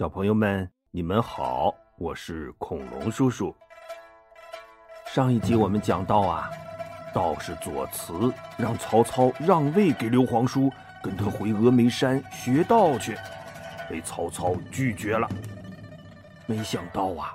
[0.00, 3.54] 小朋友们，你们好，我是恐龙叔叔。
[5.04, 6.48] 上一集我们讲到啊，
[7.12, 13.14] 道士左慈让曹操让位给刘皇叔，跟他回峨眉山学道去，
[13.90, 15.28] 被曹操拒绝了。
[16.46, 17.34] 没想到啊，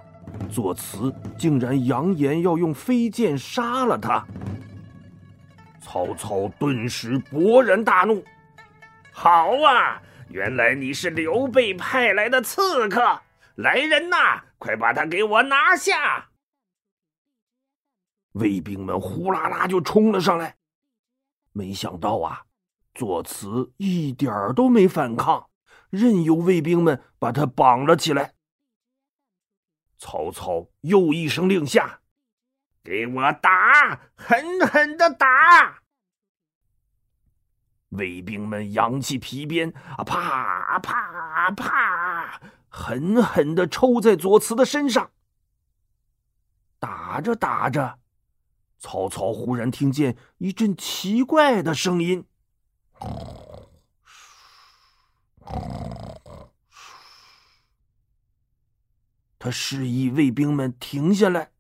[0.49, 4.25] 左慈竟然扬言要用飞剑杀了他。
[5.79, 8.23] 曹操顿时勃然大怒
[9.13, 10.01] ：“好啊！”
[10.35, 13.21] 原来你是刘备派来的刺客！
[13.55, 16.31] 来人呐，快把他给我拿下！
[18.33, 20.57] 卫兵们呼啦啦就冲了上来。
[21.53, 22.43] 没想到啊，
[22.93, 25.49] 左慈一点都没反抗，
[25.89, 28.33] 任由卫兵们把他绑了起来。
[29.97, 32.01] 曹操又一声令下
[32.83, 35.81] ：“给我打，狠狠的打！”
[37.89, 45.11] 卫兵们扬起皮鞭，啊啪啪啪，狠狠的抽在左慈的身上。
[46.79, 47.99] 打着打着，
[48.77, 52.25] 曹操忽然听见一阵奇怪的声音，
[59.39, 61.51] 他示意卫兵们停下来，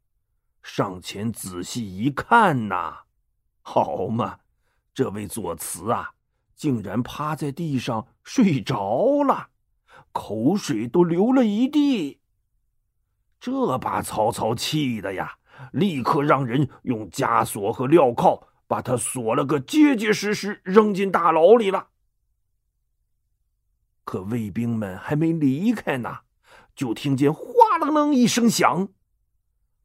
[0.61, 3.03] 上前仔细一看呐，
[3.61, 4.39] 好嘛，
[4.93, 6.14] 这位左慈啊！
[6.55, 9.49] 竟然趴在地上睡着了，
[10.11, 12.21] 口水都流了一地。
[13.39, 15.37] 这把曹操气的呀，
[15.73, 21.89] 立刻让人用枷锁和镣铐把他锁了个结结实实，扔进大牢里了。
[24.05, 26.19] 可卫兵们还没离开呢，
[26.75, 27.41] 就听见哗
[27.81, 28.87] 啷啷一声响。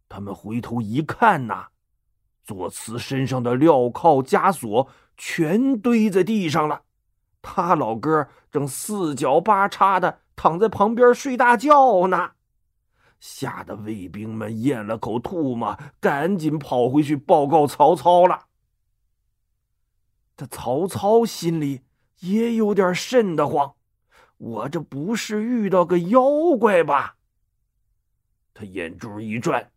[0.08, 1.68] 他们回头一看呐，
[2.44, 4.88] 左慈身上的镣铐枷锁。
[5.22, 6.84] 全堆在地上了，
[7.42, 12.32] 他老哥正四脚八叉的躺在旁边睡大觉呢，
[13.20, 18.47] 吓得卫兵们咽了口唾沫，赶紧跑回去报告曹操了。
[20.38, 21.82] 这曹操心里
[22.20, 23.75] 也有点瘆得慌，
[24.38, 26.22] 我这不是遇到个妖
[26.58, 27.16] 怪吧？
[28.54, 29.70] 他眼珠一转，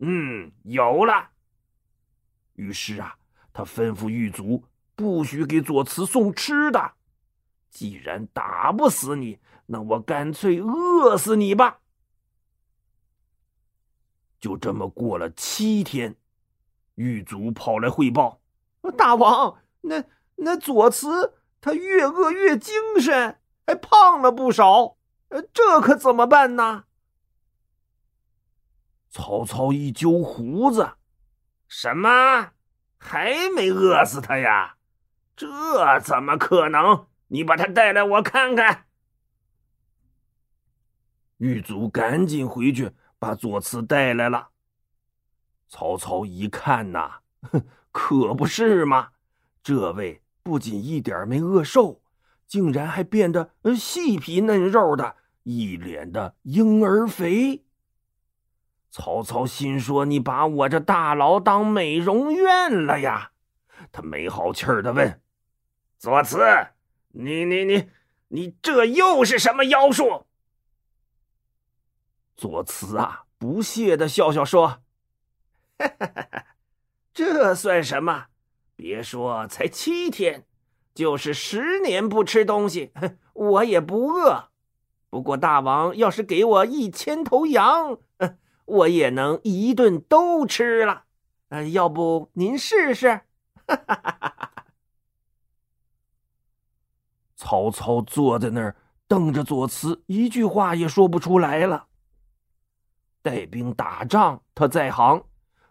[0.00, 1.30] 嗯，有了。
[2.54, 3.16] 于是啊，
[3.52, 4.64] 他吩咐狱卒。
[4.98, 6.94] 不许给左慈送吃的。
[7.70, 11.78] 既然打不死你，那我干脆饿死你吧。
[14.40, 16.16] 就这么过了七天，
[16.96, 18.40] 狱卒跑来汇报
[18.98, 20.02] ：“大王，那
[20.34, 23.38] 那左慈他越饿越精神，
[23.68, 24.96] 还胖了不少。
[25.28, 26.86] 呃，这可怎么办呢？”
[29.10, 30.94] 曹操一揪胡子
[31.68, 32.50] ：“什么？
[32.96, 34.74] 还没饿死他呀？”
[35.38, 37.06] 这怎么可能？
[37.28, 38.86] 你把他带来，我看看。
[41.36, 42.90] 狱卒赶紧回去
[43.20, 44.48] 把左慈带来了。
[45.68, 49.10] 曹操一看呐，哼， 可不是嘛！
[49.62, 52.02] 这位不仅一点没饿瘦，
[52.44, 57.64] 竟然还变得细皮嫩肉的，一脸的婴儿肥。
[58.90, 63.30] 曹操心说：“你把我这大牢当美容院了呀？”
[63.92, 65.20] 他没好气儿的问。
[65.98, 66.38] 左慈，
[67.08, 67.90] 你你你
[68.28, 70.26] 你这又是什么妖术？
[72.36, 74.82] 左慈啊，不屑的笑笑说
[77.12, 78.26] ：“这算什么？
[78.76, 80.46] 别说才七天，
[80.94, 82.92] 就是十年不吃东西，
[83.32, 84.50] 我也不饿。
[85.10, 87.98] 不过大王要是给我一千头羊，
[88.66, 91.06] 我也能一顿都吃了。
[91.48, 93.22] 呃，要不您试试？”
[93.66, 94.57] 哈哈哈哈。
[97.38, 98.74] 曹操坐在那儿，
[99.06, 101.86] 瞪着左慈，一句话也说不出来了。
[103.22, 105.24] 带兵打仗他在行，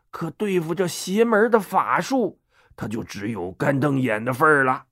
[0.10, 2.40] 可对付这邪门的法术，
[2.78, 4.86] 他就只有干瞪眼的份儿了。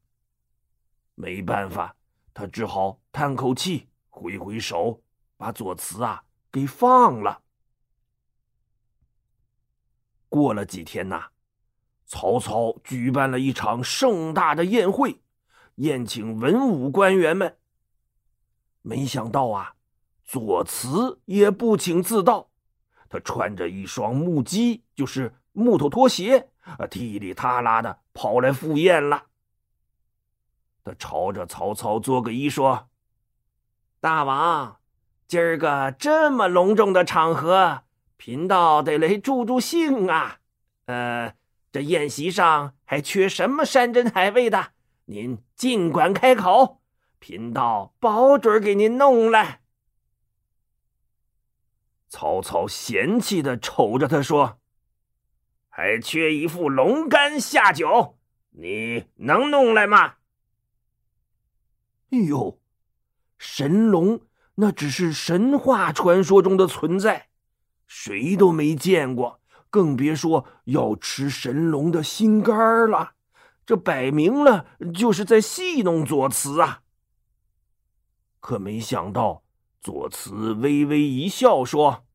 [1.15, 1.95] 没办法，
[2.33, 5.01] 他只好叹口气，挥挥手，
[5.37, 7.41] 把左慈啊给放了。
[10.27, 11.29] 过了几天呐，
[12.05, 15.21] 曹操举办了一场盛大的宴会。
[15.75, 17.57] 宴请文武官员们。
[18.81, 19.73] 没想到啊，
[20.23, 22.49] 左慈也不请自到，
[23.09, 29.23] 他穿着一双木屐，就是木头拖鞋，啊，踢里踏拉的跑来赴宴了。
[30.83, 32.89] 他朝着曹操作个揖，说
[33.99, 34.77] ：“大王，
[35.27, 37.81] 今儿个这么隆重的场合，
[38.17, 40.37] 贫道得来助助兴啊。
[40.85, 41.33] 呃，
[41.71, 44.73] 这宴席上还缺什么山珍海味的？”
[45.07, 46.81] 您尽管开口，
[47.19, 49.61] 贫道保准给您弄来。
[52.09, 54.59] 曹操嫌弃的瞅着他说
[55.69, 58.17] ：“还缺一副龙肝下酒，
[58.51, 60.15] 你能弄来吗？”
[62.11, 62.59] 哎呦，
[63.37, 64.21] 神龙
[64.55, 67.29] 那只是神话传说中的存在，
[67.85, 73.14] 谁都没见过，更别说要吃神龙的心肝了。
[73.65, 76.83] 这摆明了就是在戏弄左慈啊！
[78.39, 79.43] 可没想到，
[79.81, 82.05] 左慈微微一笑，说：“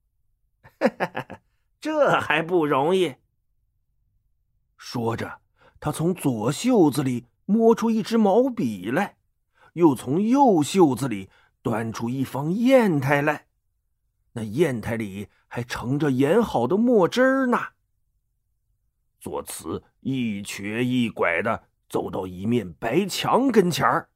[1.81, 3.17] 这还不容易。”
[4.79, 5.41] 说着，
[5.81, 9.17] 他从左袖子里摸出一支毛笔来。
[9.75, 11.31] 又从右袖子里
[11.63, 13.47] 端出一方砚台来，
[14.33, 17.59] 那砚台里还盛着研好的墨汁呢。
[19.21, 24.09] 左慈一瘸一拐的走到一面白墙跟前儿，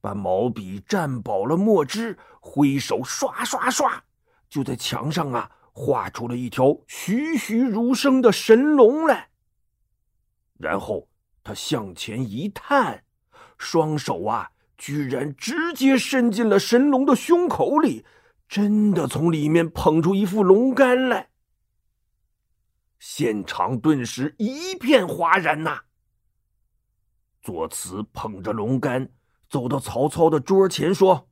[0.00, 4.02] 把毛笔蘸饱了墨汁，挥手刷刷刷，
[4.48, 9.28] 就在墙上啊画出了一条栩栩如生的神龙来。
[10.58, 11.08] 然后
[11.42, 13.04] 他向前一探，
[13.56, 14.50] 双手啊。
[14.80, 18.04] 居然直接伸进了神龙的胸口里，
[18.48, 21.27] 真的从里面捧出一副龙肝来。
[22.98, 25.82] 现场顿时一片哗然呐！
[27.40, 29.12] 左慈捧着龙肝
[29.48, 31.30] 走到曹操的桌前，说：“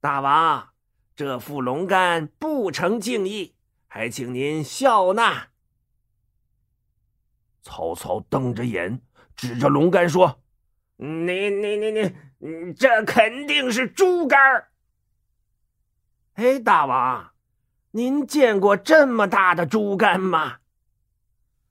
[0.00, 0.70] 大王，
[1.14, 3.54] 这副龙肝不成敬意，
[3.86, 5.48] 还请您笑纳。”
[7.62, 9.00] 曹操瞪着眼，
[9.34, 10.42] 指着龙肝说
[10.96, 12.14] ：“你你你你！”，
[12.74, 14.72] 这肯定是猪肝儿。
[16.34, 17.32] 哎，大王，
[17.96, 20.58] 您见过这么大的猪肝吗？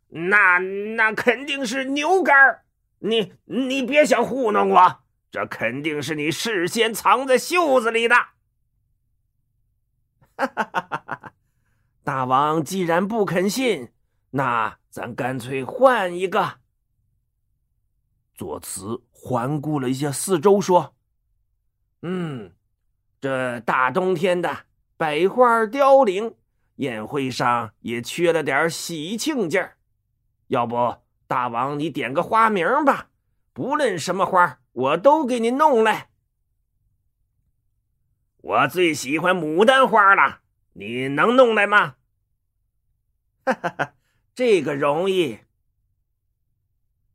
[0.10, 2.66] 那那肯定是牛肝儿。
[2.98, 8.16] 你你别想糊弄我，这肯定是你事先藏在袖子里的。
[10.36, 11.34] 哈哈哈哈哈！
[12.04, 13.92] 大王既然不肯信，
[14.32, 16.56] 那咱干脆换一个。
[18.34, 20.96] 左慈环顾了一下四周，说
[22.02, 22.52] ：“嗯，
[23.22, 24.65] 这大冬天的，
[24.98, 26.36] 百花凋零，
[26.76, 29.78] 宴会上也缺了点喜庆劲儿。
[30.48, 30.98] 要不，
[31.28, 33.10] 大王你点个花名吧，
[33.54, 36.10] 不论什么花，我都给你弄来。
[38.38, 40.42] 我最喜欢牡丹花了，
[40.74, 41.96] 你能弄来吗？”
[43.46, 43.94] 哈哈哈，
[44.34, 45.40] 这个容易。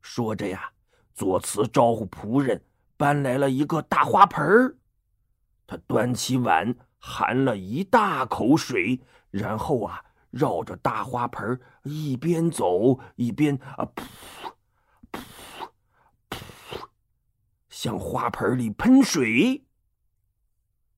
[0.01, 0.71] 说着呀。
[1.13, 2.63] 左慈招呼仆人
[2.97, 4.77] 搬来了一个大花盆儿，
[5.67, 9.01] 他端起碗含了一大口水，
[9.31, 14.03] 然后啊，绕着大花盆一边走一边啊噗
[15.11, 15.21] 噗
[16.29, 16.37] 噗，
[17.67, 19.65] 向花盆里喷水。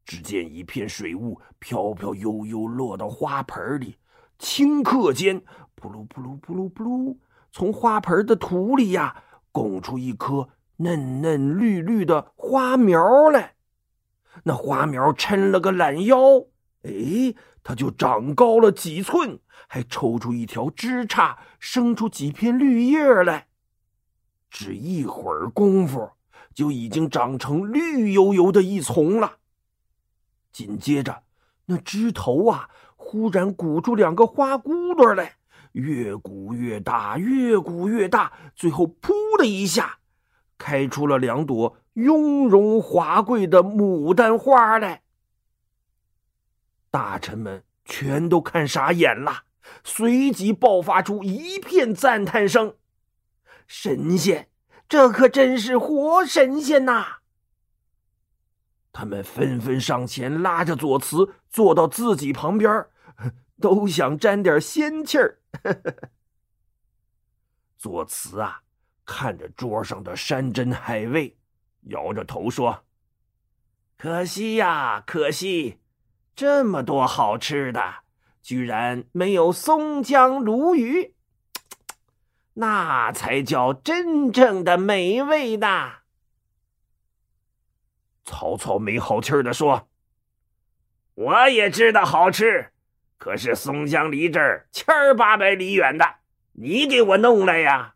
[0.06, 3.98] 只见一片水雾飘飘悠悠落到花盆里，
[4.38, 5.40] 顷刻间，
[5.78, 7.18] 噗噜噗噜噗噜噗噜，
[7.54, 9.24] 从花盆的土里呀。
[9.54, 13.53] 拱出一颗嫩嫩绿绿的花苗来，
[14.44, 16.18] 那花苗抻了个懒腰，
[16.84, 23.48] 哎，它就长高了几寸，还抽出一条枝杈，生出几片绿叶来。
[24.50, 26.10] 只一会儿功夫，
[26.54, 29.38] 就已经长成绿油油的一丛了。
[30.52, 31.24] 紧接着，
[31.66, 35.38] 那枝头啊，忽然鼓出两个花骨朵来。
[35.72, 39.98] 越鼓越大，越鼓越大，最后“噗”的一下，
[40.64, 45.04] 开出了两朵雍容华贵的牡丹花来。
[46.90, 49.44] 大臣们全都看傻眼了，
[49.84, 52.78] 随即爆发出一片赞叹声
[53.68, 54.48] ：“神仙，
[54.88, 57.18] 这可真是活神仙呐！”
[58.94, 62.86] 他们纷纷上前拉着左慈坐到自己旁边，
[63.60, 65.40] 都想沾点仙气儿。
[67.78, 68.63] 左慈啊，
[69.06, 71.38] 看着桌上的山珍海味，
[71.84, 72.86] 摇着头说
[73.98, 75.80] ：“可惜呀，可惜，
[76.36, 77.96] 这么多好吃的，
[78.42, 81.14] 居然没有松江鲈鱼，
[82.54, 85.92] 那才叫真正的美味呢。”
[88.26, 89.90] 曹操没好气的说
[91.16, 92.70] ：“我也知道好吃。”
[93.20, 96.16] 可是松江离这儿千八百里远的，
[96.54, 97.96] 你给我弄来呀！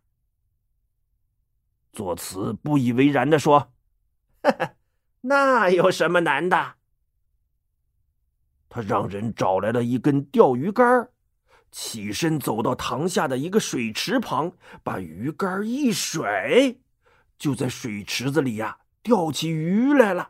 [1.97, 3.73] 左慈不以为然的说
[4.43, 4.75] ：“哈
[5.21, 6.75] 那有什么难的？”
[8.69, 11.09] 他让人找来了一根钓鱼竿，
[11.71, 14.51] 起身走到塘下的一个水池旁，
[14.83, 16.77] 把鱼竿一甩，
[17.39, 20.29] 就在水池子里呀钓起鱼来了。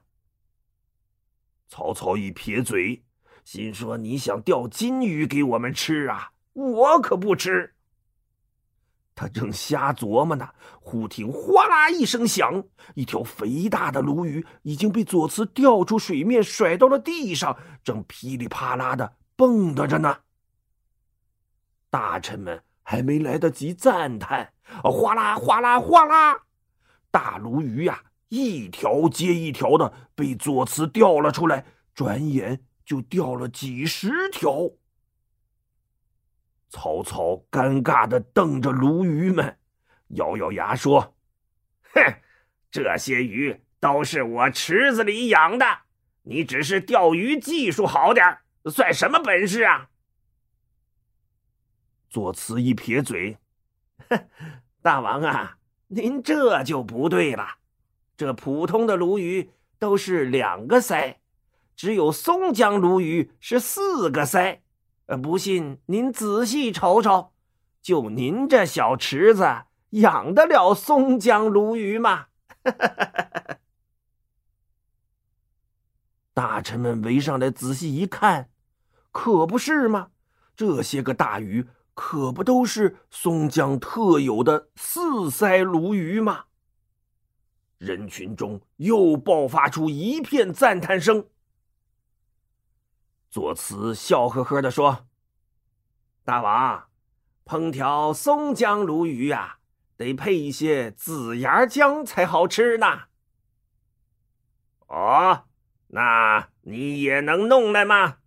[1.68, 3.04] 曹操一撇嘴。
[3.44, 6.32] 心说你想钓金鱼给我们吃啊？
[6.54, 7.76] 我可不吃。
[9.18, 10.48] 他正瞎琢磨呢，
[10.80, 20.20] 忽听哗啦一声响，一条肥大的鲈鱼已经被左慈钓出水面，甩到了地上，正噼里啪啦的蹦跶着呢。
[21.90, 26.38] 大臣们还没来得及赞叹，哗啦哗啦哗啦，
[27.10, 34.70] 大鲈鱼呀，一条接一条的被左慈钓了出来，转眼就钓了几十条。
[36.70, 39.58] 曹操尴尬的瞪着鲈鱼们，
[40.10, 41.16] 咬咬牙说
[41.94, 42.02] ：“哼，
[42.70, 45.66] 这些鱼都是我池子里养的，
[46.24, 49.90] 你只是钓鱼技术好点算什么本事啊？”
[52.10, 53.38] 左慈一撇嘴
[54.10, 54.28] ：“哼，
[54.82, 55.58] 大王啊，
[55.88, 57.60] 您这就不对了。
[58.18, 61.16] 这普通的鲈鱼都是两个鳃，
[61.76, 64.60] 只有松江鲈鱼是四个鳃。”
[65.08, 67.32] 呃，不信您仔细瞅瞅，
[67.82, 72.28] 就您这小池子养得了松江鲈鱼吗？
[76.34, 78.50] 大臣们围上来仔细一看，
[79.12, 80.10] 可不是吗？
[80.56, 86.46] 这些个大鱼可不都是松江特有的四鳃鲈鱼吗？
[87.78, 91.28] 人群中又爆发出一片赞叹声。
[93.30, 95.06] 左慈笑呵呵的说
[96.24, 96.88] ：“大王，
[97.46, 99.58] 烹调松江鲈鱼呀，
[99.98, 103.04] 得配一些紫芽姜才好吃呢。”
[104.88, 105.44] 哦，
[105.88, 108.18] 那你也能弄来吗？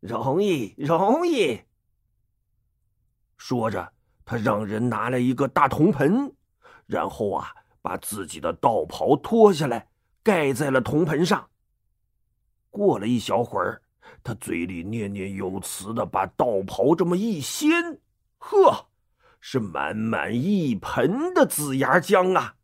[0.00, 1.62] 容易，容易。
[3.36, 3.92] 说着，
[4.24, 6.34] 他让人拿来一个大铜盆，
[6.86, 9.88] 然后啊，把自己的道袍脱下来，
[10.22, 11.48] 盖在了铜盆上。
[12.76, 13.80] 过了一小会儿，
[14.22, 17.98] 他嘴里念念有词的把道袍这么一掀，
[18.36, 18.88] 呵，
[19.40, 22.56] 是满满一盆的紫芽浆啊！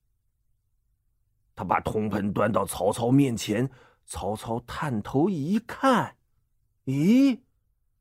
[1.54, 3.70] 他把铜盆端到曹操面前，
[4.04, 6.16] 曹操探头一看，
[6.84, 7.40] 咦，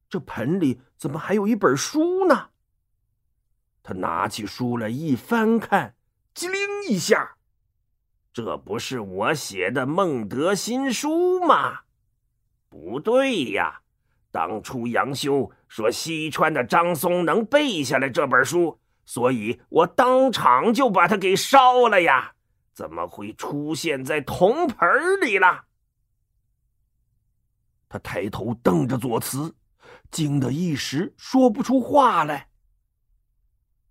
[0.10, 2.50] 这盆里怎么还有一本书呢？
[3.82, 5.96] 他拿起书来一翻看，
[6.34, 7.38] 机灵一下，
[8.34, 11.84] 这不是我写的孟德新书吗？
[12.72, 13.82] 不对呀！
[14.32, 22.34] 当初杨修说西川的张松能背下来这本书，所以我当场就把它给烧了呀！
[22.74, 25.66] 怎么会出现在铜盆里了？
[27.90, 29.54] 他抬头瞪着左慈，
[30.10, 32.48] 惊得一时说不出话来。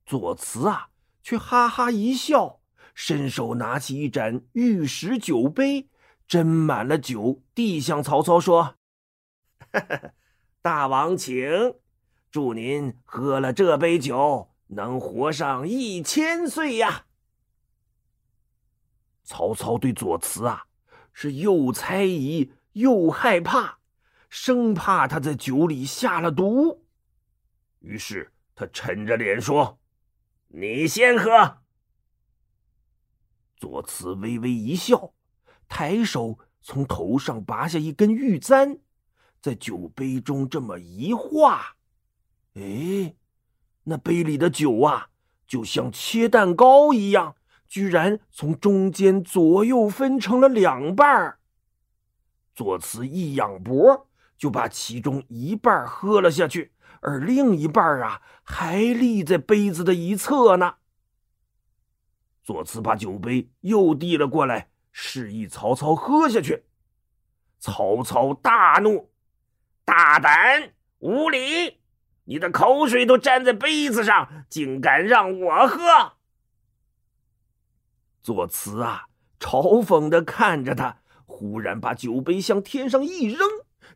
[0.07, 0.89] 左慈啊，
[1.23, 2.61] 却哈哈一笑，
[2.95, 5.91] 伸手拿起一盏玉石酒杯。
[6.31, 8.77] 斟满了酒，递向曹操说
[10.63, 11.75] ：“大王请，
[12.31, 17.07] 祝您喝了这杯酒能活上一千岁呀！”
[19.27, 20.67] 曹操对左慈啊，
[21.13, 23.81] 是又猜疑又害怕，
[24.29, 26.85] 生怕他在酒里下了毒，
[27.81, 29.81] 于是他沉着脸说
[30.47, 31.59] ：“你先喝。”
[33.59, 35.13] 左慈微微一笑。
[35.71, 38.81] 抬手从头上拔下一根玉簪，
[39.41, 41.77] 在酒杯中这么一画，
[42.55, 43.15] 哎，
[43.85, 45.11] 那杯里的酒啊，
[45.47, 47.37] 就像切蛋糕一样，
[47.69, 51.39] 居然从中间左右分成了两半。
[52.55, 60.75] 左慈一仰脖，就把其中一半喝了下去，而另一半啊，还立在杯子的一侧呢。
[62.43, 64.71] 左慈把酒杯又递了过来。
[64.93, 66.65] 示意曹操喝下去。
[67.59, 69.11] 曹操大怒
[69.85, 71.81] ：“大胆无礼！
[72.25, 76.13] 你的口水都沾在杯子上，竟敢让我喝！”
[78.23, 79.07] 左慈啊，
[79.39, 83.47] 嘲讽的看着他，忽然把酒杯向天上一扔，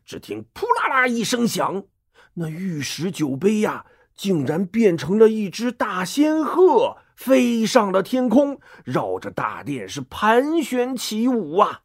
[0.03, 1.85] 只听“扑啦啦”一声响，
[2.33, 3.85] 那玉石酒杯呀，
[4.15, 6.97] 竟然变成了一只大仙鹤。
[7.15, 11.83] 飞上了天空，绕着大殿是盘旋起舞啊！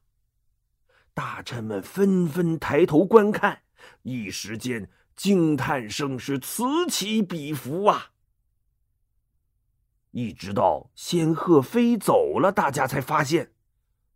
[1.15, 3.63] 大臣们纷纷抬头观看，
[4.03, 8.11] 一时间惊叹声是此起彼伏啊！
[10.11, 13.53] 一直到仙鹤飞走了，大家才发现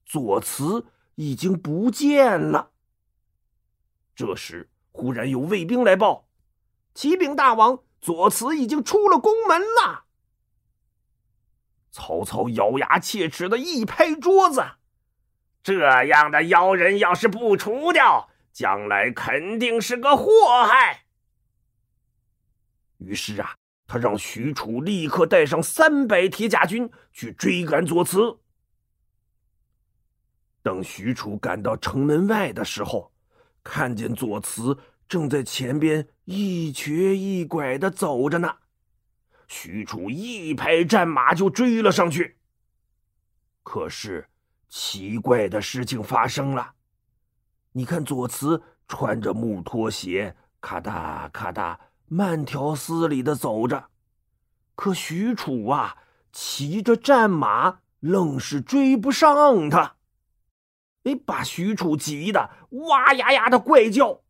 [0.04, 2.72] 左慈已经不见了。
[4.16, 6.28] 这时，忽然有卫兵来报
[6.94, 10.03] ：“启禀大王，左慈已经出了宫门了。”
[11.96, 14.64] 曹操咬牙切齿的一拍桌子
[15.62, 21.04] ：“这样的妖人要是不除掉，将来肯定是个祸害。
[22.98, 23.54] 于是啊，
[23.86, 28.40] 他让许褚立刻带上三百铁甲军去追赶左慈。
[30.64, 33.12] 等许褚赶到城门外的时候，
[33.62, 38.56] 看见左慈正在前边一瘸一拐的走着呢。
[39.48, 42.36] 许褚一拍战马就追了上去。
[43.62, 44.28] 可是，
[44.68, 46.72] 奇怪的事情发生了。
[47.72, 53.88] 你看，左慈穿着木拖鞋，咔嗒咔嗒，慢条斯理的走着。
[54.74, 55.96] 可许褚啊，
[56.32, 59.96] 骑着战马，愣是追不上他。
[61.04, 62.50] 哎，把许褚急得
[62.88, 64.22] 哇呀呀的怪叫。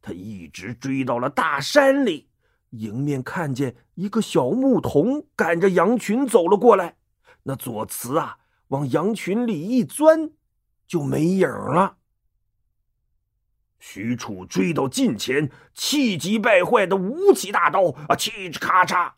[0.00, 2.25] 他一直追到了大山里，
[2.70, 6.96] 迎面看见一个小牧童赶着羊群走了过来。
[7.44, 10.30] 那左慈啊，往羊群里一钻，
[10.86, 11.98] 就没影了。
[13.78, 19.12] 许褚追到近前，气急败坏的舞起大刀啊，嘁哧咔嚓，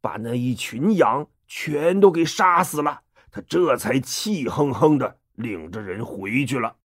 [0.00, 3.02] 把那一群羊全都给杀死了。
[3.30, 5.18] 他这才气哼哼的。
[5.34, 6.76] 领着人回去了。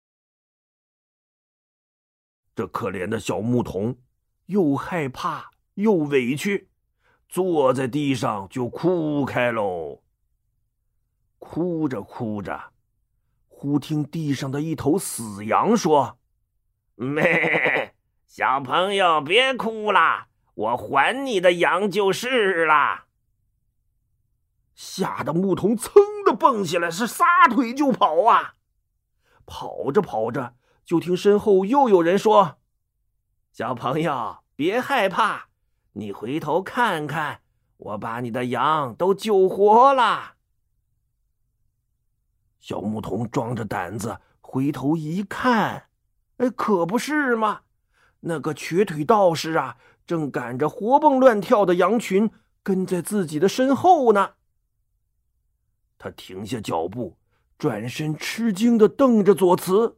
[2.55, 3.97] 这可怜的小牧童
[4.45, 6.69] 又害怕又委屈，
[7.29, 10.01] 坐在地上就哭开喽。
[11.37, 12.71] 哭着哭着，
[13.47, 16.17] 忽听地上的一头死羊说
[16.95, 17.93] ：“咩，
[18.25, 23.05] 小朋友别哭了，我还你的羊就是了。”
[24.73, 25.91] 吓得牧童噌
[26.25, 28.55] 的蹦起来，是撒腿就跑啊！
[29.45, 32.57] 跑着跑着，就听身后又有人说
[33.53, 35.49] ：“小朋友别害怕，
[35.97, 37.41] 你回头看看，
[37.77, 40.35] 我把你的羊都救活了。”
[42.61, 45.89] 小牧童壮着胆子回头一看，
[46.37, 47.61] 哎，可不是吗？
[48.19, 52.29] 那个瘸腿道士啊，正赶着活蹦乱跳的羊群
[52.61, 54.33] 跟在自己的身后呢。
[55.97, 57.17] 他停下脚步，
[57.57, 59.97] 转身，吃惊的瞪着左慈。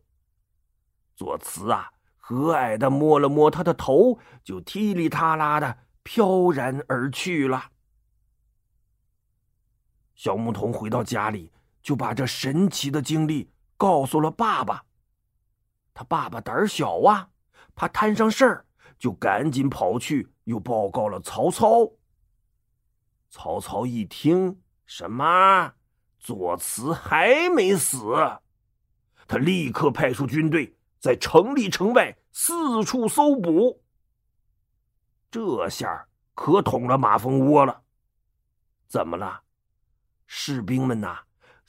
[1.15, 5.79] 左慈啊，和蔼的摸了摸他的头，就踢里踏拉的
[6.11, 7.69] 飘然而去了。
[10.15, 11.51] 小牧童回到家里，
[11.83, 14.85] 就把这神奇的经历告诉了爸爸。
[15.93, 17.29] 他爸爸胆小啊，
[17.75, 18.65] 怕摊上事儿，
[18.97, 21.91] 就赶紧跑去又报告了曹操。
[23.29, 25.75] 曹操一听，什么？
[26.17, 27.99] 左慈还没死，
[29.27, 33.83] 他立刻派出军队在城里城外四处搜捕。
[35.31, 37.81] 这下可捅了马蜂窝了。
[38.87, 39.41] 怎么了？
[40.25, 41.19] 士兵们呐，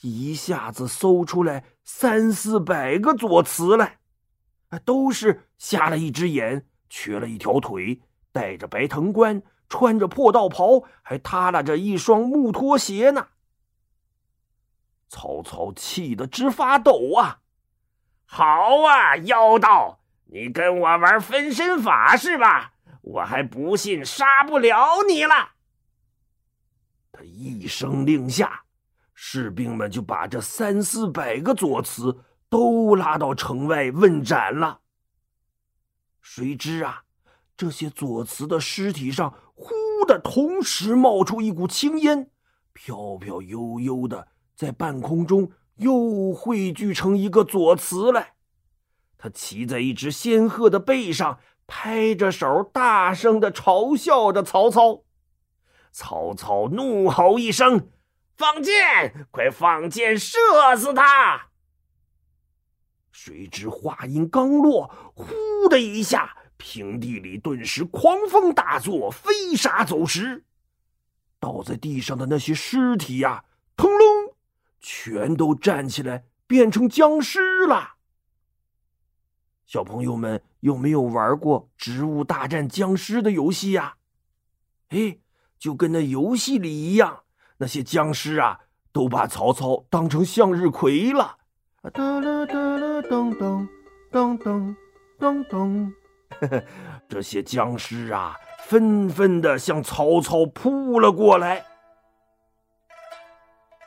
[0.00, 3.98] 一下子搜出来三四百个左慈来，
[4.84, 8.00] 都是瞎了一只眼、瘸了一条腿、
[8.32, 13.28] 戴着白藤冠、穿着破道袍、还耷拉着一双木拖鞋呢。
[15.08, 17.40] 曹操气得直发抖啊！
[18.24, 22.69] 好啊，妖道，你跟我玩分身法是吧？
[23.00, 25.52] 我还不信杀不了你了。
[27.12, 28.62] 他一声令下，
[29.14, 34.80] 士兵们就把这三四百个左慈都拉到城外问斩了。
[36.20, 37.04] 谁知啊，
[37.56, 39.72] 这些左慈的尸体上忽
[40.06, 42.30] 的同时冒出一股青烟，
[42.72, 44.28] 飘飘悠悠的。
[44.54, 48.34] 在半空中又汇聚成一个左慈来，
[49.16, 55.04] 他骑在一只仙鹤的背上，拍着手，大声的嘲笑着曹操。
[55.92, 57.90] 曹操怒吼一声
[58.36, 59.28] ：“放箭！
[59.30, 60.36] 快放箭，射
[60.76, 61.50] 死他！”
[63.12, 70.44] 谁知话音刚落，呼的一下，平地里顿时狂风大作，飞沙走石，
[71.38, 73.44] 倒在地上的那些尸体呀，
[73.76, 74.34] 腾隆。
[74.80, 77.99] 全都站起来，变成僵尸了。
[79.70, 83.94] 小朋友们有没有玩过《植物大战僵尸》的游戏呀？
[84.88, 85.18] 哎，
[85.60, 87.20] 就跟那游戏里一样，
[87.58, 91.36] 那些僵尸啊，都把曹操当成向日葵了。
[91.92, 93.68] 哒啦哒啦噔噔
[94.10, 94.74] 噔噔
[95.20, 95.92] 噔噔，
[97.08, 101.64] 这些僵尸啊，纷纷的向曹操扑了过来。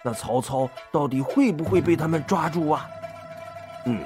[0.02, 2.88] 那曹操到底会不会被他们抓住啊？
[3.86, 4.02] 嗯，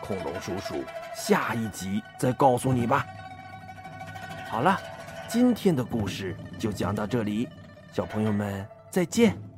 [0.00, 0.82] 恐龙叔叔
[1.14, 3.06] 下一集再告诉你吧。
[4.50, 4.78] 好了，
[5.28, 7.48] 今天的故事就讲到这里，
[7.92, 9.51] 小朋友们再见。